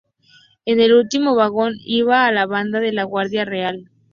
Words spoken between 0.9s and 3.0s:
último vagón iba la banda de